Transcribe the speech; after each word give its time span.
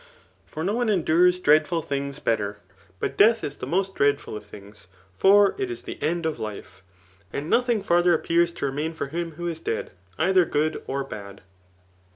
For 0.47 0.63
no 0.63 0.73
one 0.73 0.89
endures 0.89 1.39
dreadful 1.39 1.83
things 1.83 2.17
better. 2.17 2.57
But 2.99 3.17
death 3.17 3.43
is 3.43 3.57
the 3.57 3.67
most 3.67 3.93
dreadful 3.93 4.35
of 4.35 4.47
things; 4.47 4.87
for 5.15 5.53
it 5.59 5.69
is 5.69 5.83
the 5.83 6.01
end 6.01 6.25
[of 6.25 6.39
life]; 6.39 6.81
and 7.31 7.47
nothing 7.51 7.83
fiur* 7.83 8.01
ther 8.03 8.13
appears 8.15 8.51
to 8.53 8.65
remain 8.65 8.95
for 8.95 9.09
him 9.09 9.33
who 9.33 9.47
is 9.47 9.59
dead, 9.61 9.91
either 10.17 10.43
good 10.43 10.81
or 10.87 11.03
bad.' 11.03 11.41